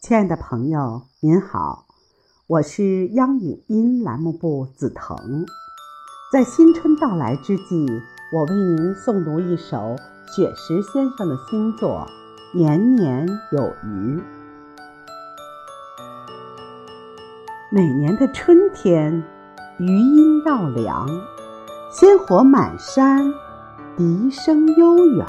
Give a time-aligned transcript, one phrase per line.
[0.00, 1.84] 亲爱的朋友，您好，
[2.46, 5.44] 我是央影音栏目部梓腾。
[6.32, 7.86] 在新春到来之际，
[8.32, 9.96] 我为您诵读一首
[10.34, 12.06] 雪石先生的新作
[12.58, 14.16] 《年年有余》。
[17.70, 19.22] 每年的春天，
[19.78, 21.06] 余音绕梁，
[21.92, 23.30] 鲜活满山，
[23.98, 25.26] 笛声悠远，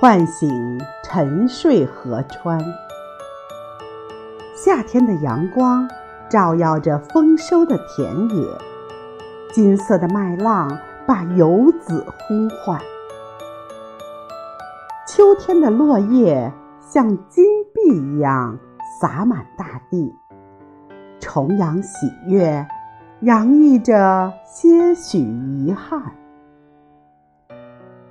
[0.00, 2.58] 唤醒沉睡河川。
[4.64, 5.90] 夏天的阳光
[6.30, 8.46] 照耀着丰收的田野，
[9.52, 12.80] 金色的麦浪把游子呼唤。
[15.08, 17.44] 秋天的落叶像金
[17.74, 18.56] 币一样
[19.00, 20.14] 洒满大地。
[21.18, 22.64] 重阳喜悦，
[23.22, 26.00] 洋溢着些许遗憾。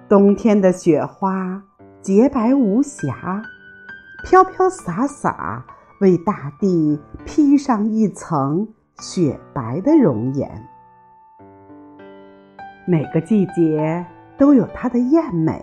[0.10, 1.64] 冬天的雪花
[2.02, 3.42] 洁白无瑕，
[4.26, 5.64] 飘飘洒洒，
[6.02, 8.68] 为大地披上一层
[9.00, 10.50] 雪白的容颜。
[12.88, 14.04] 每个季节
[14.36, 15.62] 都有它的艳美，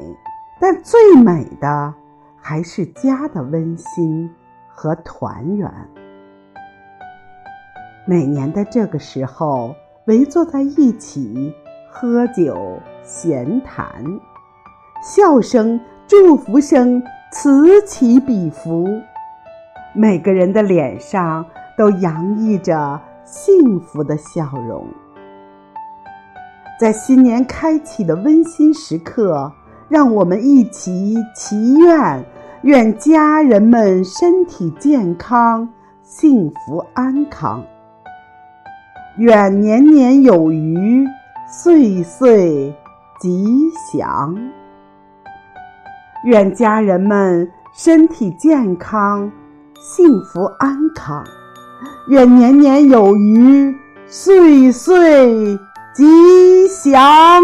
[0.60, 1.92] 但最美的
[2.36, 4.30] 还是家的温馨
[4.68, 5.68] 和团圆。
[8.06, 9.74] 每年的这个时候，
[10.06, 11.52] 围坐在一起
[11.90, 14.04] 喝酒闲谈，
[15.02, 18.86] 笑声、祝福声此起彼伏，
[20.00, 21.44] 每个人的脸上
[21.76, 24.86] 都洋溢着幸福的笑容。
[26.78, 29.52] 在新年开启的温馨时刻，
[29.88, 32.24] 让我们一起祈愿：
[32.62, 35.68] 愿家人们身体健康、
[36.04, 37.64] 幸福安康。
[39.16, 41.04] 愿年年有余，
[41.48, 42.72] 岁岁
[43.18, 44.32] 吉祥。
[46.22, 49.28] 愿家人们身体健康，
[49.80, 51.24] 幸福安康。
[52.08, 53.74] 愿年年有余，
[54.06, 55.58] 岁岁
[55.94, 57.37] 吉祥。